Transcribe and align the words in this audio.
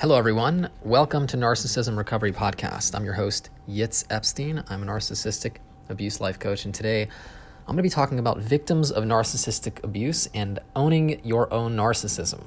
Hello, 0.00 0.16
everyone. 0.16 0.70
Welcome 0.82 1.26
to 1.26 1.36
Narcissism 1.36 1.98
Recovery 1.98 2.32
Podcast. 2.32 2.94
I'm 2.94 3.04
your 3.04 3.12
host, 3.12 3.50
Yitz 3.68 4.06
Epstein. 4.08 4.64
I'm 4.70 4.82
a 4.82 4.86
narcissistic 4.86 5.56
abuse 5.90 6.22
life 6.22 6.38
coach, 6.38 6.64
and 6.64 6.74
today 6.74 7.02
I'm 7.02 7.66
going 7.66 7.76
to 7.76 7.82
be 7.82 7.90
talking 7.90 8.18
about 8.18 8.38
victims 8.38 8.90
of 8.90 9.04
narcissistic 9.04 9.84
abuse 9.84 10.26
and 10.32 10.58
owning 10.74 11.22
your 11.22 11.52
own 11.52 11.76
narcissism. 11.76 12.44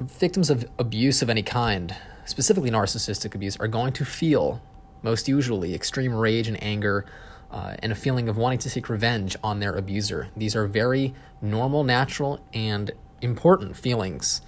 Victims 0.00 0.50
of 0.50 0.70
abuse 0.78 1.20
of 1.20 1.28
any 1.28 1.42
kind, 1.42 1.96
specifically 2.26 2.70
narcissistic 2.70 3.34
abuse, 3.34 3.56
are 3.56 3.66
going 3.66 3.92
to 3.94 4.04
feel, 4.04 4.62
most 5.02 5.26
usually, 5.26 5.74
extreme 5.74 6.14
rage 6.14 6.46
and 6.46 6.62
anger. 6.62 7.04
Uh, 7.50 7.74
and 7.80 7.90
a 7.90 7.96
feeling 7.96 8.28
of 8.28 8.36
wanting 8.36 8.58
to 8.58 8.70
seek 8.70 8.88
revenge 8.88 9.36
on 9.42 9.58
their 9.58 9.74
abuser. 9.74 10.28
These 10.36 10.54
are 10.54 10.66
very 10.66 11.14
normal, 11.40 11.82
natural, 11.82 12.40
and 12.52 12.90
important 13.20 13.76
feelings 13.76 14.42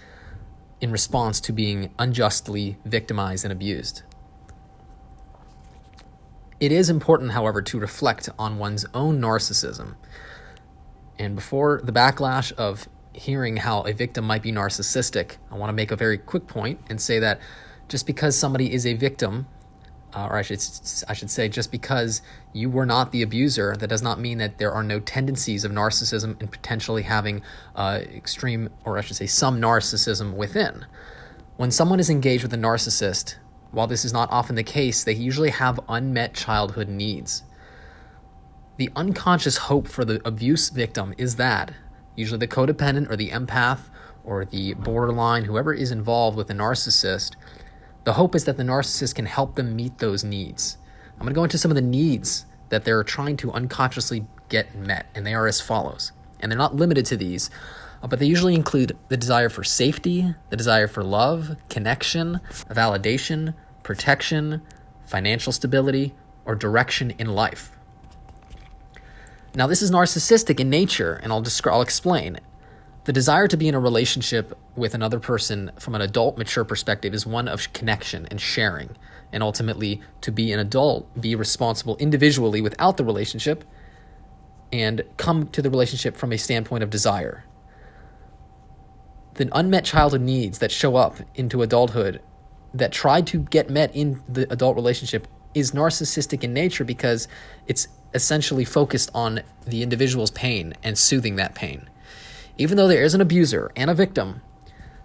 in 0.80 0.92
response 0.92 1.40
to 1.40 1.52
being 1.52 1.92
unjustly 1.98 2.76
victimized 2.84 3.44
and 3.44 3.52
abused. 3.52 4.02
It 6.60 6.72
is 6.72 6.90
important, 6.90 7.32
however, 7.32 7.62
to 7.62 7.78
reflect 7.78 8.28
on 8.38 8.58
one's 8.58 8.84
own 8.92 9.20
narcissism. 9.20 9.94
And 11.18 11.34
before 11.34 11.80
the 11.82 11.92
backlash 11.92 12.52
of 12.52 12.88
hearing 13.12 13.58
how 13.58 13.82
a 13.82 13.92
victim 13.92 14.24
might 14.24 14.42
be 14.42 14.52
narcissistic, 14.52 15.36
I 15.50 15.56
want 15.56 15.70
to 15.70 15.74
make 15.74 15.90
a 15.90 15.96
very 15.96 16.18
quick 16.18 16.46
point 16.46 16.80
and 16.88 17.00
say 17.00 17.18
that 17.18 17.40
just 17.88 18.06
because 18.06 18.36
somebody 18.36 18.72
is 18.72 18.86
a 18.86 18.94
victim 18.94 19.46
uh, 20.14 20.28
or 20.30 20.36
I 20.36 20.42
should 20.42 20.62
I 21.08 21.12
should 21.12 21.30
say, 21.30 21.48
just 21.48 21.70
because 21.70 22.22
you 22.52 22.70
were 22.70 22.86
not 22.86 23.12
the 23.12 23.22
abuser, 23.22 23.76
that 23.76 23.88
does 23.88 24.02
not 24.02 24.18
mean 24.18 24.38
that 24.38 24.58
there 24.58 24.72
are 24.72 24.82
no 24.82 25.00
tendencies 25.00 25.64
of 25.64 25.72
narcissism 25.72 26.40
and 26.40 26.50
potentially 26.50 27.02
having 27.02 27.42
uh, 27.76 28.00
extreme, 28.14 28.70
or 28.84 28.98
I 28.98 29.02
should 29.02 29.16
say, 29.16 29.26
some 29.26 29.60
narcissism 29.60 30.34
within. 30.34 30.86
When 31.56 31.70
someone 31.70 32.00
is 32.00 32.08
engaged 32.08 32.42
with 32.42 32.54
a 32.54 32.58
narcissist, 32.58 33.36
while 33.70 33.86
this 33.86 34.04
is 34.04 34.12
not 34.12 34.30
often 34.32 34.56
the 34.56 34.62
case, 34.62 35.04
they 35.04 35.12
usually 35.12 35.50
have 35.50 35.80
unmet 35.88 36.34
childhood 36.34 36.88
needs. 36.88 37.42
The 38.78 38.90
unconscious 38.96 39.56
hope 39.56 39.88
for 39.88 40.04
the 40.04 40.26
abuse 40.26 40.70
victim 40.70 41.14
is 41.18 41.36
that 41.36 41.72
usually 42.16 42.38
the 42.38 42.48
codependent 42.48 43.10
or 43.10 43.16
the 43.16 43.30
empath 43.30 43.90
or 44.24 44.44
the 44.44 44.74
borderline, 44.74 45.44
whoever 45.44 45.74
is 45.74 45.90
involved 45.90 46.36
with 46.36 46.48
a 46.50 46.54
narcissist, 46.54 47.34
the 48.08 48.14
hope 48.14 48.34
is 48.34 48.46
that 48.46 48.56
the 48.56 48.62
narcissist 48.62 49.16
can 49.16 49.26
help 49.26 49.56
them 49.56 49.76
meet 49.76 49.98
those 49.98 50.24
needs. 50.24 50.78
I'm 51.12 51.26
going 51.26 51.28
to 51.28 51.34
go 51.34 51.44
into 51.44 51.58
some 51.58 51.70
of 51.70 51.74
the 51.74 51.82
needs 51.82 52.46
that 52.70 52.86
they're 52.86 53.04
trying 53.04 53.36
to 53.36 53.52
unconsciously 53.52 54.24
get 54.48 54.74
met, 54.74 55.04
and 55.14 55.26
they 55.26 55.34
are 55.34 55.46
as 55.46 55.60
follows. 55.60 56.12
And 56.40 56.50
they're 56.50 56.56
not 56.56 56.74
limited 56.74 57.04
to 57.04 57.18
these, 57.18 57.50
uh, 58.02 58.06
but 58.06 58.18
they 58.18 58.24
usually 58.24 58.54
include 58.54 58.96
the 59.08 59.18
desire 59.18 59.50
for 59.50 59.62
safety, 59.62 60.34
the 60.48 60.56
desire 60.56 60.88
for 60.88 61.04
love, 61.04 61.56
connection, 61.68 62.40
validation, 62.70 63.52
protection, 63.82 64.62
financial 65.04 65.52
stability, 65.52 66.14
or 66.46 66.54
direction 66.54 67.10
in 67.18 67.34
life. 67.34 67.76
Now, 69.54 69.66
this 69.66 69.82
is 69.82 69.90
narcissistic 69.90 70.58
in 70.58 70.70
nature, 70.70 71.20
and 71.22 71.30
I'll, 71.30 71.42
descri- 71.42 71.72
I'll 71.72 71.82
explain. 71.82 72.38
The 73.08 73.14
desire 73.14 73.48
to 73.48 73.56
be 73.56 73.68
in 73.68 73.74
a 73.74 73.80
relationship 73.80 74.52
with 74.76 74.92
another 74.92 75.18
person 75.18 75.70
from 75.78 75.94
an 75.94 76.02
adult, 76.02 76.36
mature 76.36 76.62
perspective 76.62 77.14
is 77.14 77.24
one 77.24 77.48
of 77.48 77.72
connection 77.72 78.28
and 78.30 78.38
sharing, 78.38 78.98
and 79.32 79.42
ultimately 79.42 80.02
to 80.20 80.30
be 80.30 80.52
an 80.52 80.60
adult, 80.60 81.18
be 81.18 81.34
responsible 81.34 81.96
individually 81.96 82.60
without 82.60 82.98
the 82.98 83.06
relationship, 83.06 83.64
and 84.70 85.04
come 85.16 85.48
to 85.48 85.62
the 85.62 85.70
relationship 85.70 86.18
from 86.18 86.34
a 86.34 86.36
standpoint 86.36 86.82
of 86.82 86.90
desire. 86.90 87.44
The 89.36 89.48
unmet 89.52 89.86
childhood 89.86 90.20
needs 90.20 90.58
that 90.58 90.70
show 90.70 90.96
up 90.96 91.16
into 91.34 91.62
adulthood 91.62 92.20
that 92.74 92.92
try 92.92 93.22
to 93.22 93.38
get 93.38 93.70
met 93.70 93.90
in 93.96 94.22
the 94.28 94.52
adult 94.52 94.76
relationship 94.76 95.26
is 95.54 95.70
narcissistic 95.70 96.44
in 96.44 96.52
nature 96.52 96.84
because 96.84 97.26
it's 97.66 97.88
essentially 98.12 98.66
focused 98.66 99.10
on 99.14 99.40
the 99.66 99.82
individual's 99.82 100.30
pain 100.30 100.74
and 100.82 100.98
soothing 100.98 101.36
that 101.36 101.54
pain. 101.54 101.88
Even 102.58 102.76
though 102.76 102.88
there 102.88 103.04
is 103.04 103.14
an 103.14 103.20
abuser 103.20 103.70
and 103.76 103.88
a 103.88 103.94
victim, 103.94 104.42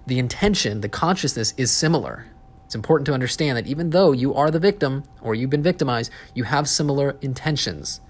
the 0.08 0.19
intention, 0.19 0.81
the 0.81 0.90
consciousness 0.90 1.53
is 1.56 1.72
similar. 1.72 2.25
It's 2.66 2.75
important 2.75 3.06
to 3.06 3.14
understand 3.14 3.58
that 3.58 3.68
even 3.68 3.91
though 3.91 4.12
you 4.12 4.34
are 4.34 4.50
the 4.50 4.59
victim 4.59 5.03
or 5.22 5.36
you've 5.36 5.52
been 5.52 5.62
victimized, 5.62 6.12
you 6.34 6.46
have 6.46 6.68
similar 6.68 7.16
intentions, 7.22 8.02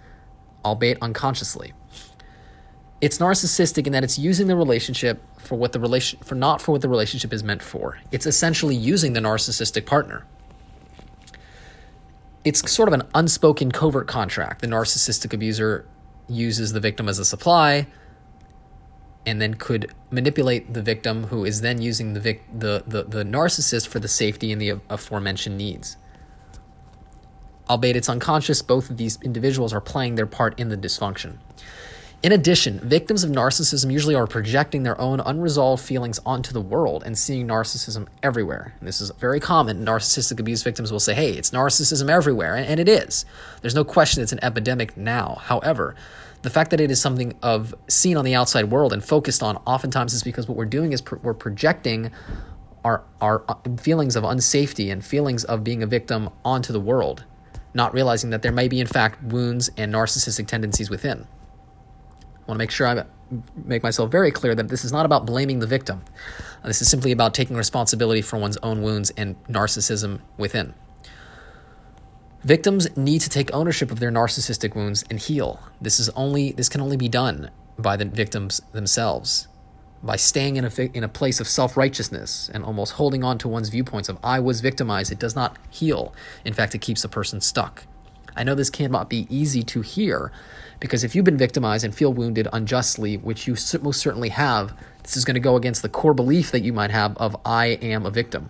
albeit 0.64 0.98
unconsciously. 1.02 1.74
It's 3.02 3.18
narcissistic 3.18 3.86
in 3.86 3.92
that 3.92 4.06
it's 4.06 4.18
using 4.18 4.48
the 4.48 4.56
relationship 4.56 5.22
for 5.38 5.56
what 5.58 5.74
the 5.74 5.80
relation 5.82 6.20
for 6.20 6.36
not 6.36 6.62
for 6.62 6.72
what 6.72 6.82
the 6.82 6.88
relationship 6.88 7.34
is 7.34 7.44
meant 7.44 7.62
for. 7.62 8.00
It's 8.14 8.26
essentially 8.26 8.78
using 8.78 9.12
the 9.12 9.20
narcissistic 9.20 9.86
partner. 9.86 10.26
It's 12.46 12.72
sort 12.72 12.88
of 12.88 12.94
an 12.94 13.04
unspoken 13.14 13.74
covert 13.74 14.08
contract. 14.08 14.62
The 14.62 14.68
narcissistic 14.68 15.34
abuser 15.34 15.86
uses 16.30 16.72
the 16.72 16.80
victim 16.80 17.10
as 17.10 17.20
a 17.20 17.26
supply, 17.26 17.88
and 19.26 19.42
then 19.42 19.54
could 19.54 19.92
manipulate 20.12 20.74
the 20.74 20.82
victim 20.82 21.26
who 21.26 21.46
is 21.46 21.62
then 21.62 21.82
using 21.82 22.14
the, 22.14 22.20
vic- 22.20 22.44
the, 22.54 22.84
the, 22.86 23.04
the 23.04 23.24
narcissist 23.24 23.88
for 23.88 24.00
the 24.00 24.08
safety 24.08 24.52
and 24.52 24.62
the 24.62 24.80
aforementioned 24.90 25.58
needs. 25.58 25.98
Albeit 27.70 27.96
it's 27.96 28.10
unconscious, 28.10 28.62
both 28.62 28.90
of 28.90 28.98
these 28.98 29.18
individuals 29.22 29.74
are 29.74 29.82
playing 29.82 30.16
their 30.16 30.26
part 30.26 30.60
in 30.60 30.70
the 30.70 30.78
dysfunction. 30.78 31.38
In 32.22 32.32
addition, 32.32 32.80
victims 32.80 33.26
of 33.26 33.32
narcissism 33.32 33.92
usually 33.92 34.16
are 34.16 34.28
projecting 34.28 34.84
their 34.84 35.00
own 35.00 35.20
unresolved 35.20 35.84
feelings 35.84 36.22
onto 36.26 36.54
the 36.54 36.62
world 36.62 37.04
and 37.06 37.18
seeing 37.18 37.48
narcissism 37.48 38.08
everywhere. 38.22 38.74
And 38.80 38.88
this 38.88 39.02
is 39.02 39.12
very 39.20 39.42
common. 39.42 39.86
Narcissistic 39.86 40.40
abuse 40.40 40.64
victims 40.64 40.90
will 40.90 41.02
say, 41.02 41.14
hey, 41.14 41.32
it's 41.32 41.52
narcissism 41.52 42.10
everywhere. 42.10 42.56
And 42.56 42.80
it 42.80 42.88
is. 42.88 43.26
There's 43.62 43.76
no 43.76 43.84
question 43.84 44.24
it's 44.24 44.32
an 44.32 44.40
epidemic 44.42 44.96
now. 44.96 45.40
However, 45.42 45.96
the 46.44 46.50
fact 46.50 46.72
that 46.72 46.82
it 46.82 46.92
is 46.92 47.02
something 47.02 47.34
of 47.42 47.74
seen 47.88 48.18
on 48.18 48.26
the 48.26 48.36
outside 48.36 48.66
world 48.66 48.94
and 48.94 49.04
focused 49.04 49.42
on 49.42 49.58
oftentimes 49.66 50.14
is 50.14 50.24
because 50.24 50.48
what 50.48 50.58
we're 50.58 50.66
doing 50.66 50.92
is 50.92 51.02
pro- 51.02 51.20
we're 51.24 51.34
projecting 51.34 52.12
our 52.84 53.04
our 53.22 53.44
uh, 53.48 53.56
feelings 53.80 54.16
of 54.16 54.26
unsafety 54.26 54.92
and 54.92 55.04
feelings 55.04 55.46
of 55.46 55.64
being 55.64 55.82
a 55.82 55.88
victim 55.88 56.30
onto 56.44 56.74
the 56.74 56.82
world, 56.82 57.24
not 57.74 57.94
realizing 57.94 58.30
that 58.30 58.42
there 58.42 58.52
may 58.52 58.68
be 58.68 58.82
in 58.82 58.88
fact 58.88 59.24
wounds 59.24 59.72
and 59.78 59.94
narcissistic 59.94 60.46
tendencies 60.46 60.90
within. 60.90 61.20
I 61.22 62.46
want 62.46 62.58
to 62.58 62.64
make 62.64 62.72
sure 62.72 62.88
I 62.88 63.06
make 63.64 63.82
myself 63.82 64.12
very 64.12 64.30
clear 64.30 64.54
that 64.54 64.68
this 64.68 64.84
is 64.84 64.92
not 64.92 65.06
about 65.06 65.26
blaming 65.26 65.60
the 65.60 65.68
victim. 65.68 66.04
This 66.66 66.82
is 66.82 66.90
simply 66.90 67.14
about 67.14 67.34
taking 67.34 67.56
responsibility 67.56 68.22
for 68.22 68.38
one's 68.38 68.58
own 68.58 68.82
wounds 68.82 69.12
and 69.12 69.42
narcissism 69.46 70.20
within. 70.38 70.74
Victims 72.44 72.98
need 72.98 73.20
to 73.20 73.30
take 73.30 73.54
ownership 73.54 73.90
of 73.90 74.02
their 74.02 74.12
narcissistic 74.12 74.76
wounds 74.76 75.06
and 75.10 75.18
heal. 75.18 75.62
This 75.80 75.98
is 75.98 76.10
only 76.10 76.52
this 76.52 76.68
can 76.68 76.82
only 76.82 76.98
be 76.98 77.08
done 77.08 77.50
by 77.80 77.96
the 77.96 78.04
victims 78.04 78.62
themselves. 78.74 79.48
By 80.04 80.18
staying 80.18 80.58
in 80.58 80.66
a 80.66 80.72
in 80.94 81.06
a 81.06 81.08
place 81.08 81.40
of 81.40 81.48
self-righteousness 81.48 82.52
and 82.54 82.66
almost 82.66 82.94
holding 82.94 83.24
on 83.24 83.38
to 83.38 83.48
one's 83.48 83.70
viewpoints 83.70 84.10
of 84.10 84.18
I 84.22 84.42
was 84.42 84.60
victimized, 84.60 85.10
it 85.10 85.20
does 85.20 85.38
not 85.38 85.56
heal. 85.70 86.14
In 86.44 86.54
fact, 86.54 86.76
it 86.76 86.82
keeps 86.82 87.06
a 87.06 87.10
person 87.10 87.40
stuck. 87.40 87.86
I 88.36 88.44
know 88.44 88.56
this 88.56 88.70
cannot 88.70 89.10
be 89.10 89.26
easy 89.30 89.64
to 89.64 89.80
hear 89.80 90.34
because 90.82 91.06
if 91.06 91.16
you've 91.16 91.24
been 91.24 91.38
victimized 91.38 91.86
and 91.86 91.96
feel 91.96 92.12
wounded 92.12 92.50
unjustly, 92.52 93.16
which 93.16 93.48
you 93.48 93.56
most 93.82 94.02
certainly 94.02 94.30
have, 94.30 94.78
this 95.02 95.16
is 95.16 95.24
going 95.24 95.36
to 95.36 95.40
go 95.40 95.56
against 95.56 95.82
the 95.82 95.88
core 95.88 96.14
belief 96.14 96.52
that 96.52 96.64
you 96.64 96.74
might 96.74 96.92
have 96.92 97.16
of 97.16 97.38
I 97.46 97.68
am 97.82 98.06
a 98.06 98.12
victim. 98.12 98.50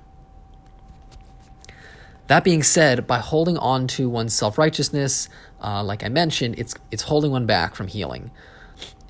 That 2.34 2.44
being 2.44 2.64
said, 2.64 3.06
by 3.06 3.20
holding 3.20 3.60
on 3.60 3.86
to 3.90 4.10
one's 4.10 4.34
self 4.34 4.58
righteousness, 4.58 5.30
uh, 5.64 5.84
like 5.84 6.04
I 6.04 6.10
mentioned, 6.10 6.56
it's 6.58 6.74
it's 6.90 7.04
holding 7.04 7.30
one 7.30 7.46
back 7.46 7.76
from 7.76 7.88
healing. 7.88 8.32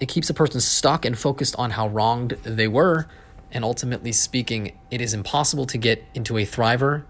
It 0.01 0.09
keeps 0.09 0.29
a 0.29 0.33
person 0.33 0.59
stuck 0.59 1.05
and 1.05 1.17
focused 1.17 1.55
on 1.57 1.69
how 1.71 1.87
wronged 1.87 2.31
they 2.43 2.67
were, 2.67 3.07
and 3.49 3.63
ultimately 3.63 4.11
speaking, 4.11 4.77
it 4.91 4.99
is 4.99 5.13
impossible 5.13 5.65
to 5.67 5.77
get 5.77 6.03
into 6.13 6.37
a 6.37 6.45
thriver 6.45 7.05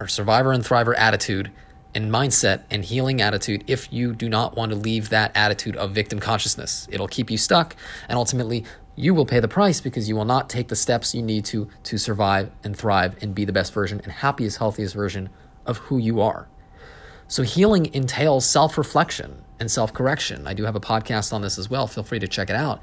or 0.00 0.08
survivor 0.08 0.50
and 0.50 0.64
thriver 0.64 0.94
attitude 0.96 1.52
and 1.94 2.10
mindset 2.10 2.62
and 2.70 2.86
healing 2.86 3.20
attitude 3.20 3.64
if 3.66 3.92
you 3.92 4.14
do 4.14 4.30
not 4.30 4.56
want 4.56 4.72
to 4.72 4.76
leave 4.76 5.10
that 5.10 5.30
attitude 5.34 5.76
of 5.76 5.90
victim 5.90 6.20
consciousness. 6.20 6.88
It'll 6.90 7.06
keep 7.06 7.30
you 7.30 7.36
stuck, 7.36 7.76
and 8.08 8.16
ultimately, 8.16 8.64
you 8.96 9.14
will 9.14 9.26
pay 9.26 9.40
the 9.40 9.48
price 9.48 9.80
because 9.80 10.08
you 10.08 10.16
will 10.16 10.24
not 10.24 10.48
take 10.48 10.68
the 10.68 10.76
steps 10.76 11.14
you 11.14 11.22
need 11.22 11.44
to 11.46 11.68
to 11.84 11.98
survive 11.98 12.50
and 12.62 12.76
thrive 12.76 13.16
and 13.22 13.34
be 13.34 13.44
the 13.44 13.52
best 13.52 13.72
version 13.72 14.00
and 14.04 14.12
happiest, 14.12 14.58
healthiest 14.58 14.94
version 14.94 15.28
of 15.66 15.78
who 15.78 15.98
you 15.98 16.20
are. 16.20 16.48
So, 17.26 17.42
healing 17.42 17.92
entails 17.94 18.46
self 18.46 18.76
reflection 18.78 19.42
and 19.58 19.70
self 19.70 19.92
correction. 19.92 20.46
I 20.46 20.54
do 20.54 20.64
have 20.64 20.76
a 20.76 20.80
podcast 20.80 21.32
on 21.32 21.42
this 21.42 21.58
as 21.58 21.70
well. 21.70 21.86
Feel 21.86 22.04
free 22.04 22.18
to 22.18 22.28
check 22.28 22.50
it 22.50 22.56
out. 22.56 22.80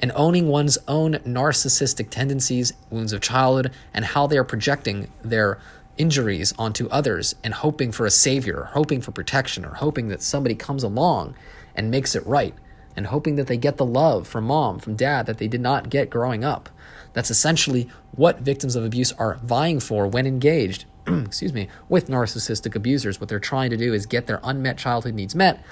And 0.00 0.10
owning 0.16 0.48
one's 0.48 0.78
own 0.88 1.14
narcissistic 1.26 2.10
tendencies, 2.10 2.72
wounds 2.90 3.12
of 3.12 3.20
childhood, 3.20 3.72
and 3.94 4.04
how 4.04 4.26
they 4.26 4.38
are 4.38 4.44
projecting 4.44 5.12
their 5.22 5.60
injuries 5.98 6.52
onto 6.58 6.88
others 6.88 7.34
and 7.44 7.54
hoping 7.54 7.92
for 7.92 8.06
a 8.06 8.10
savior, 8.10 8.70
hoping 8.72 9.00
for 9.00 9.12
protection, 9.12 9.64
or 9.64 9.74
hoping 9.74 10.08
that 10.08 10.22
somebody 10.22 10.54
comes 10.54 10.82
along 10.82 11.34
and 11.74 11.90
makes 11.90 12.14
it 12.14 12.26
right, 12.26 12.54
and 12.96 13.06
hoping 13.06 13.36
that 13.36 13.46
they 13.46 13.56
get 13.56 13.76
the 13.76 13.84
love 13.84 14.26
from 14.26 14.44
mom, 14.44 14.78
from 14.78 14.96
dad 14.96 15.26
that 15.26 15.38
they 15.38 15.48
did 15.48 15.60
not 15.60 15.90
get 15.90 16.10
growing 16.10 16.44
up. 16.44 16.68
That's 17.12 17.30
essentially 17.30 17.88
what 18.12 18.40
victims 18.40 18.76
of 18.76 18.84
abuse 18.84 19.12
are 19.12 19.38
vying 19.42 19.80
for 19.80 20.06
when 20.06 20.26
engaged, 20.26 20.84
excuse 21.06 21.52
me, 21.52 21.68
with 21.88 22.08
narcissistic 22.08 22.74
abusers. 22.74 23.20
What 23.20 23.28
they're 23.28 23.40
trying 23.40 23.70
to 23.70 23.76
do 23.76 23.92
is 23.92 24.06
get 24.06 24.26
their 24.26 24.40
unmet 24.42 24.78
childhood 24.78 25.14
needs 25.14 25.34
met 25.34 25.62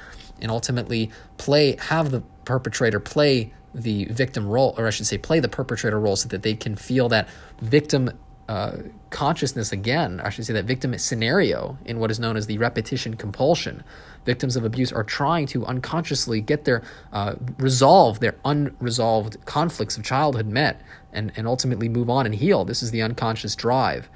and 0.41 0.51
ultimately 0.51 1.11
play 1.37 1.77
have 1.77 2.11
the 2.11 2.23
perpetrator 2.45 3.01
play 3.01 3.53
the 3.75 4.07
victim 4.07 4.49
role 4.49 4.75
or 4.77 4.87
I 4.87 4.91
should 4.91 5.07
say 5.07 5.19
play 5.19 5.39
the 5.41 5.49
perpetrator 5.49 6.01
role 6.01 6.17
so 6.17 6.29
that 6.29 6.43
they 6.43 6.55
can 6.55 6.75
feel 6.77 7.09
that 7.11 7.29
victim 7.61 8.11
uh, 8.51 8.79
consciousness 9.11 9.71
again, 9.71 10.21
I 10.25 10.29
should 10.29 10.45
say 10.45 10.53
that 10.55 10.65
victim 10.65 10.99
scenario 10.99 11.79
in 11.85 12.01
what 12.01 12.11
is 12.11 12.19
known 12.19 12.37
as 12.37 12.49
the 12.49 12.59
repetition 12.59 13.15
compulsion. 13.15 13.85
Victims 14.25 14.57
of 14.57 14.65
abuse 14.65 14.91
are 14.93 15.05
trying 15.05 15.47
to 15.47 15.65
unconsciously 15.67 16.41
get 16.41 16.65
their 16.65 16.83
uh, 17.13 17.37
resolve 17.59 18.19
their 18.19 18.35
unresolved 18.45 19.37
conflicts 19.45 19.97
of 19.97 20.03
childhood 20.03 20.49
met 20.49 20.83
and, 21.13 21.31
and 21.37 21.47
ultimately 21.47 21.89
move 21.89 22.11
on 22.11 22.27
and 22.27 22.35
heal. 22.35 22.65
This 22.65 22.83
is 22.83 22.91
the 22.91 23.03
unconscious 23.03 23.55
drive. 23.55 24.11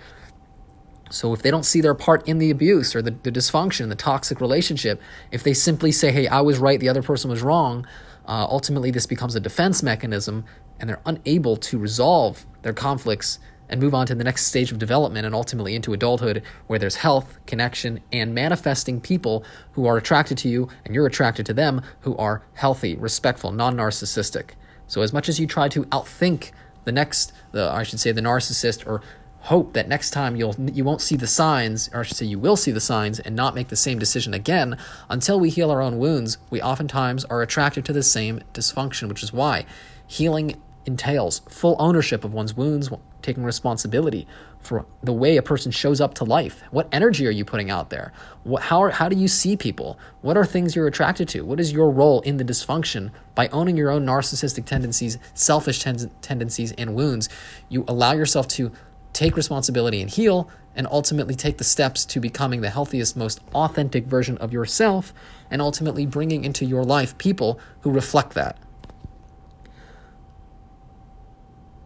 So 1.11 1.33
if 1.33 1.43
they 1.43 1.53
don't 1.53 1.63
see 1.63 1.81
their 1.81 1.95
part 1.95 2.27
in 2.27 2.39
the 2.39 2.51
abuse 2.51 2.97
or 2.97 3.03
the, 3.03 3.13
the 3.13 3.31
dysfunction, 3.31 3.89
the 3.89 3.95
toxic 3.95 4.41
relationship, 4.41 5.01
if 5.31 5.45
they 5.45 5.55
simply 5.55 5.93
say, 5.93 6.11
hey, 6.11 6.27
I 6.27 6.41
was 6.41 6.59
right, 6.59 6.81
the 6.81 6.89
other 6.89 7.05
person 7.05 7.31
was 7.31 7.41
wrong, 7.41 7.87
uh, 8.27 8.49
ultimately 8.51 8.91
this 8.91 9.07
becomes 9.07 9.37
a 9.37 9.41
defense 9.41 9.81
mechanism 9.81 10.45
and 10.81 10.91
they're 10.91 11.03
unable 11.07 11.57
to 11.57 11.79
resolve 11.79 12.47
their 12.63 12.73
conflicts 12.73 13.39
and 13.69 13.81
move 13.81 13.94
on 13.94 14.06
to 14.06 14.14
the 14.14 14.25
next 14.25 14.46
stage 14.46 14.70
of 14.72 14.78
development 14.78 15.26
and 15.26 15.34
ultimately 15.34 15.75
into 15.75 15.93
adulthood 15.93 16.43
where 16.66 16.78
there's 16.78 16.96
health, 16.96 17.38
connection, 17.46 18.00
and 18.12 18.34
manifesting 18.34 19.00
people 19.00 19.44
who 19.72 19.87
are 19.87 19.96
attracted 19.96 20.38
to 20.38 20.49
you 20.49 20.69
and 20.84 20.94
you're 20.94 21.06
attracted 21.06 21.46
to 21.46 21.55
them 21.55 21.82
who 22.00 22.16
are 22.16 22.43
healthy, 22.55 22.94
respectful, 22.96 23.50
non 23.52 23.76
narcissistic. 23.76 24.50
So, 24.87 25.02
as 25.02 25.12
much 25.12 25.28
as 25.28 25.40
you 25.40 25.46
try 25.46 25.69
to 25.70 25.84
outthink 25.87 26.52
the 26.84 26.93
next, 26.93 27.32
the, 27.52 27.70
I 27.70 27.82
should 27.82 28.00
say, 28.00 28.12
the 28.12 28.20
narcissist 28.20 28.87
or 28.87 29.00
hope 29.44 29.75
that 29.75 29.88
next 29.88 30.11
time 30.11 30.37
you'll 30.37 30.55
you 30.72 30.82
won't 30.84 31.02
see 31.02 31.16
the 31.16 31.26
signs 31.26 31.90
or 31.93 32.00
I 32.00 32.02
should 32.02 32.16
say 32.16 32.25
you 32.25 32.38
will 32.38 32.56
see 32.56 32.70
the 32.70 32.81
signs 32.81 33.20
and 33.20 33.37
not 33.37 33.55
make 33.55 33.69
the 33.69 33.76
same 33.76 33.99
decision 33.99 34.32
again 34.32 34.78
until 35.11 35.38
we 35.38 35.50
heal 35.50 35.70
our 35.70 35.82
own 35.82 35.99
wounds 35.99 36.38
we 36.49 36.62
oftentimes 36.62 37.26
are 37.26 37.43
attracted 37.43 37.84
to 37.84 37.93
the 37.93 38.02
same 38.02 38.40
dysfunction 38.55 39.06
which 39.06 39.22
is 39.22 39.34
why 39.34 39.66
healing 40.06 40.58
entails 40.87 41.41
full 41.49 41.77
ownership 41.79 42.25
of 42.25 42.33
one's 42.33 42.55
wounds 42.55 42.91
taking 43.23 43.43
responsibility 43.43 44.27
for 44.61 44.85
the 45.03 45.13
way 45.13 45.37
a 45.37 45.43
person 45.43 45.73
shows 45.73 46.01
up 46.01 46.15
to 46.15 46.25
life. 46.25 46.63
What 46.71 46.89
energy 46.93 47.27
are 47.27 47.31
you 47.31 47.45
putting 47.45 47.71
out 47.71 47.91
there? 47.91 48.13
What, 48.45 48.65
how, 48.65 48.83
are, 48.83 48.91
how 48.91 49.09
do 49.09 49.17
you 49.17 49.29
see 49.29 49.57
people? 49.57 49.99
What 50.21 50.37
are 50.37 50.45
things 50.45 50.77
you're 50.77 50.87
attracted 50.87 51.29
to? 51.31 51.43
What 51.43 51.61
is 51.61 51.73
your 51.73 51.91
role 51.91 52.21
in 52.21 52.37
the 52.37 52.45
dysfunction? 52.45 53.11
By 53.35 53.49
owning 53.49 53.77
your 53.77 53.91
own 53.91 54.05
narcissistic 54.05 54.67
tendencies, 54.67 55.19
selfish 55.33 55.81
ten- 55.81 56.11
tendencies, 56.21 56.73
and 56.73 56.95
wounds, 56.95 57.29
you 57.69 57.85
allow 57.89 58.13
yourself 58.13 58.47
to 58.49 58.73
take 59.13 59.37
responsibility 59.37 60.01
and 60.01 60.11
heal, 60.11 60.51
and 60.77 60.89
ultimately 60.91 61.37
take 61.37 61.59
the 61.59 61.65
steps 61.65 62.05
to 62.05 62.19
becoming 62.19 62.61
the 62.61 62.71
healthiest, 62.71 63.17
most 63.17 63.41
authentic 63.55 64.07
version 64.07 64.37
of 64.39 64.53
yourself, 64.53 65.15
and 65.51 65.63
ultimately 65.63 66.05
bringing 66.05 66.45
into 66.45 66.65
your 66.65 66.83
life 66.83 67.17
people 67.17 67.61
who 67.83 67.91
reflect 67.91 68.35
that. 68.35 68.59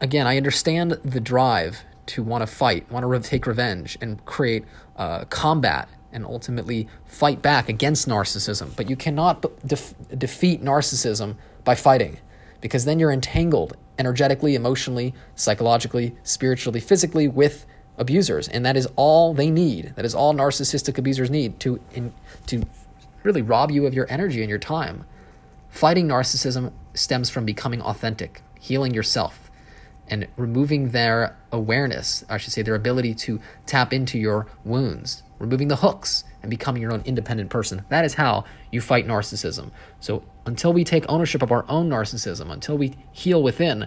Again, 0.00 0.27
I 0.27 0.37
understand 0.37 0.93
the 1.05 1.21
drive 1.21 1.85
to 2.06 2.23
want 2.23 2.43
to 2.43 2.47
fight, 2.47 2.91
want 2.91 3.03
to 3.03 3.06
re- 3.06 3.19
take 3.21 3.47
revenge, 3.47 3.99
and 4.00 4.25
create 4.25 4.65
uh, 4.97 5.25
combat 5.27 5.89
and 6.12 6.25
ultimately 6.25 6.89
fight 7.05 7.43
back 7.43 7.69
against 7.69 8.09
narcissism. 8.09 8.75
But 8.77 8.89
you 8.89 8.97
cannot 8.97 9.45
def- 9.67 9.95
defeat 10.17 10.62
narcissism 10.62 11.37
by 11.65 11.75
fighting 11.75 12.19
because 12.61 12.85
then 12.85 12.99
you're 12.99 13.12
entangled 13.12 13.77
energetically, 13.99 14.55
emotionally, 14.55 15.15
psychologically, 15.35 16.15
spiritually, 16.23 16.81
physically 16.81 17.29
with 17.29 17.67
abusers. 17.99 18.49
And 18.49 18.65
that 18.65 18.77
is 18.77 18.89
all 18.97 19.35
they 19.35 19.50
need. 19.50 19.93
That 19.97 20.05
is 20.05 20.15
all 20.15 20.33
narcissistic 20.33 20.99
abusers 20.99 21.31
need 21.31 21.61
to, 21.61 21.81
in, 21.93 22.15
to 22.47 22.62
really 23.23 23.43
rob 23.43 23.71
you 23.71 23.87
of 23.87 23.95
your 23.95 24.06
energy 24.09 24.41
and 24.41 24.49
your 24.49 24.59
time. 24.59 25.05
Fighting 25.69 26.09
narcissism 26.09 26.73
stems 26.95 27.29
from 27.29 27.45
becoming 27.45 27.83
authentic, 27.83 28.41
healing 28.59 28.95
yourself, 28.95 29.48
and 30.08 30.26
removing 30.37 30.90
their 30.90 31.37
awareness, 31.52 32.25
I 32.28 32.38
should 32.38 32.52
say, 32.52 32.62
their 32.62 32.75
ability 32.75 33.14
to 33.14 33.40
tap 33.66 33.93
into 33.93 34.19
your 34.19 34.46
wounds, 34.64 35.22
removing 35.38 35.69
the 35.69 35.76
hooks 35.76 36.25
and 36.43 36.50
becoming 36.50 36.82
your 36.82 36.93
own 36.93 37.02
independent 37.05 37.50
person. 37.50 37.84
That 37.88 38.05
is 38.05 38.14
how 38.14 38.44
you 38.70 38.81
fight 38.81 39.06
narcissism. 39.06 39.70
So 40.00 40.22
until 40.46 40.72
we 40.72 40.84
take 40.84 41.05
ownership 41.08 41.43
of 41.43 41.52
our 41.52 41.64
own 41.69 41.88
narcissism, 41.88 42.50
until 42.50 42.78
we 42.78 42.96
heal 43.12 43.43
within, 43.43 43.87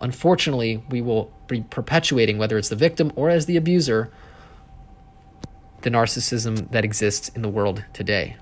unfortunately, 0.00 0.82
we 0.88 1.00
will 1.00 1.32
be 1.46 1.62
perpetuating, 1.62 2.38
whether 2.38 2.58
it's 2.58 2.68
the 2.68 2.76
victim 2.76 3.12
or 3.16 3.30
as 3.30 3.46
the 3.46 3.56
abuser, 3.56 4.10
the 5.82 5.90
narcissism 5.90 6.70
that 6.70 6.84
exists 6.84 7.28
in 7.30 7.42
the 7.42 7.48
world 7.48 7.84
today. 7.92 8.36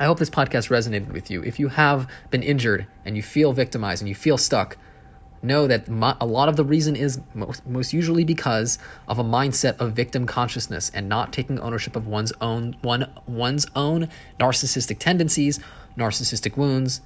I 0.00 0.04
hope 0.04 0.18
this 0.18 0.30
podcast 0.30 0.70
resonated 0.70 1.12
with 1.12 1.30
you. 1.30 1.42
If 1.42 1.58
you 1.58 1.68
have 1.68 2.08
been 2.30 2.42
injured 2.42 2.86
and 3.04 3.16
you 3.16 3.22
feel 3.22 3.52
victimized 3.52 4.00
and 4.00 4.08
you 4.08 4.14
feel 4.14 4.38
stuck, 4.38 4.76
know 5.42 5.66
that 5.66 5.88
a 5.88 6.26
lot 6.26 6.48
of 6.48 6.56
the 6.56 6.64
reason 6.64 6.96
is 6.96 7.20
most, 7.34 7.92
usually 7.92 8.24
because 8.24 8.78
of 9.06 9.18
a 9.18 9.24
mindset 9.24 9.78
of 9.78 9.92
victim 9.92 10.26
consciousness 10.26 10.90
and 10.94 11.08
not 11.08 11.32
taking 11.32 11.58
ownership 11.60 11.96
of 11.96 12.06
one's 12.06 12.32
own 12.40 12.76
one 12.82 13.10
one's 13.26 13.66
own 13.76 14.08
narcissistic 14.38 14.98
tendencies, 14.98 15.60
narcissistic 15.96 16.56
wounds, 16.56 17.00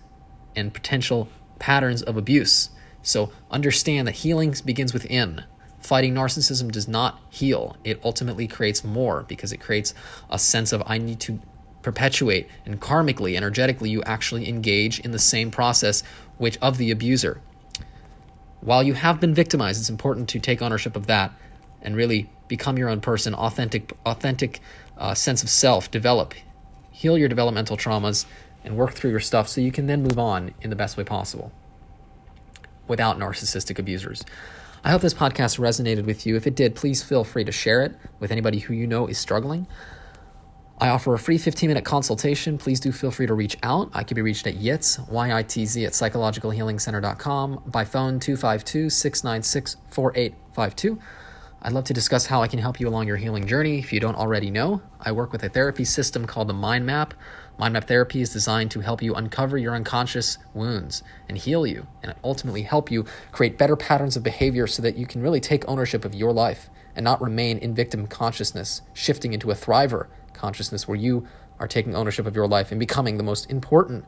and 0.56 0.72
potential 0.72 1.28
patterns 1.58 2.02
of 2.02 2.16
abuse. 2.16 2.70
So 3.02 3.32
understand 3.50 4.08
that 4.08 4.16
healing 4.16 4.54
begins 4.64 4.92
within. 4.92 5.44
Fighting 5.80 6.14
narcissism 6.14 6.70
does 6.70 6.86
not 6.86 7.20
heal. 7.28 7.76
It 7.82 8.00
ultimately 8.04 8.46
creates 8.46 8.84
more 8.84 9.24
because 9.24 9.52
it 9.52 9.58
creates 9.58 9.94
a 10.30 10.38
sense 10.38 10.72
of 10.72 10.82
I 10.86 10.98
need 10.98 11.18
to 11.20 11.40
perpetuate 11.82 12.48
and 12.64 12.80
karmically, 12.80 13.36
energetically 13.36 13.90
you 13.90 14.02
actually 14.04 14.48
engage 14.48 15.00
in 15.00 15.10
the 15.10 15.18
same 15.18 15.50
process 15.50 16.04
which 16.38 16.56
of 16.58 16.78
the 16.78 16.92
abuser 16.92 17.40
while 18.62 18.82
you 18.82 18.94
have 18.94 19.20
been 19.20 19.34
victimized, 19.34 19.80
it's 19.80 19.90
important 19.90 20.28
to 20.30 20.38
take 20.38 20.62
ownership 20.62 20.94
of 20.94 21.08
that 21.08 21.32
and 21.82 21.96
really 21.96 22.30
become 22.46 22.78
your 22.78 22.88
own 22.88 23.00
person, 23.00 23.34
authentic, 23.34 23.92
authentic 24.06 24.60
uh, 24.96 25.14
sense 25.14 25.42
of 25.42 25.50
self, 25.50 25.90
develop, 25.90 26.32
heal 26.92 27.18
your 27.18 27.28
developmental 27.28 27.76
traumas, 27.76 28.24
and 28.64 28.76
work 28.76 28.92
through 28.92 29.10
your 29.10 29.20
stuff 29.20 29.48
so 29.48 29.60
you 29.60 29.72
can 29.72 29.88
then 29.88 30.00
move 30.00 30.16
on 30.16 30.54
in 30.60 30.70
the 30.70 30.76
best 30.76 30.96
way 30.96 31.02
possible 31.02 31.50
without 32.86 33.18
narcissistic 33.18 33.80
abusers. 33.80 34.24
I 34.84 34.92
hope 34.92 35.02
this 35.02 35.14
podcast 35.14 35.58
resonated 35.58 36.04
with 36.04 36.24
you. 36.24 36.36
If 36.36 36.46
it 36.46 36.54
did, 36.54 36.76
please 36.76 37.02
feel 37.02 37.24
free 37.24 37.44
to 37.44 37.52
share 37.52 37.82
it 37.82 37.96
with 38.20 38.30
anybody 38.30 38.60
who 38.60 38.74
you 38.74 38.86
know 38.86 39.08
is 39.08 39.18
struggling. 39.18 39.66
I 40.82 40.88
offer 40.88 41.14
a 41.14 41.18
free 41.20 41.38
15 41.38 41.68
minute 41.68 41.84
consultation. 41.84 42.58
Please 42.58 42.80
do 42.80 42.90
feel 42.90 43.12
free 43.12 43.28
to 43.28 43.34
reach 43.34 43.56
out. 43.62 43.88
I 43.94 44.02
can 44.02 44.16
be 44.16 44.20
reached 44.20 44.48
at 44.48 44.56
YITZ, 44.56 45.08
Y-I-T-Z, 45.08 45.84
at 45.84 45.92
psychologicalhealingcenter.com 45.92 47.62
by 47.66 47.84
phone 47.84 48.18
252 48.18 48.90
696 48.90 49.76
4852. 49.90 50.98
I'd 51.62 51.72
love 51.72 51.84
to 51.84 51.94
discuss 51.94 52.26
how 52.26 52.42
I 52.42 52.48
can 52.48 52.58
help 52.58 52.80
you 52.80 52.88
along 52.88 53.06
your 53.06 53.16
healing 53.16 53.46
journey. 53.46 53.78
If 53.78 53.92
you 53.92 54.00
don't 54.00 54.16
already 54.16 54.50
know, 54.50 54.82
I 55.00 55.12
work 55.12 55.30
with 55.30 55.44
a 55.44 55.48
therapy 55.48 55.84
system 55.84 56.26
called 56.26 56.48
the 56.48 56.52
Mind 56.52 56.84
Map. 56.84 57.14
Mind 57.58 57.74
Map 57.74 57.86
therapy 57.86 58.20
is 58.20 58.32
designed 58.32 58.72
to 58.72 58.80
help 58.80 59.00
you 59.00 59.14
uncover 59.14 59.56
your 59.56 59.76
unconscious 59.76 60.38
wounds 60.52 61.04
and 61.28 61.38
heal 61.38 61.64
you, 61.64 61.86
and 62.02 62.12
ultimately 62.24 62.62
help 62.62 62.90
you 62.90 63.04
create 63.30 63.56
better 63.56 63.76
patterns 63.76 64.16
of 64.16 64.24
behavior 64.24 64.66
so 64.66 64.82
that 64.82 64.96
you 64.96 65.06
can 65.06 65.22
really 65.22 65.38
take 65.38 65.62
ownership 65.68 66.04
of 66.04 66.12
your 66.12 66.32
life 66.32 66.68
and 66.96 67.04
not 67.04 67.22
remain 67.22 67.56
in 67.58 67.72
victim 67.72 68.08
consciousness, 68.08 68.82
shifting 68.92 69.32
into 69.32 69.52
a 69.52 69.54
thriver 69.54 70.08
consciousness 70.34 70.86
where 70.86 70.96
you 70.96 71.26
are 71.58 71.68
taking 71.68 71.94
ownership 71.94 72.26
of 72.26 72.34
your 72.34 72.48
life 72.48 72.70
and 72.70 72.80
becoming 72.80 73.16
the 73.16 73.22
most 73.22 73.50
important 73.50 74.04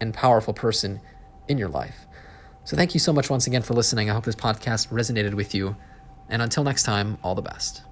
and 0.00 0.14
powerful 0.14 0.54
person 0.54 1.00
in 1.46 1.58
your 1.58 1.68
life. 1.68 2.06
So, 2.64 2.76
thank 2.76 2.92
you 2.94 3.00
so 3.00 3.12
much 3.12 3.30
once 3.30 3.46
again 3.46 3.62
for 3.62 3.74
listening. 3.74 4.10
I 4.10 4.14
hope 4.14 4.24
this 4.24 4.34
podcast 4.34 4.88
resonated 4.88 5.34
with 5.34 5.54
you. 5.54 5.76
And 6.28 6.42
until 6.42 6.64
next 6.64 6.82
time, 6.82 7.16
all 7.22 7.34
the 7.34 7.42
best. 7.42 7.87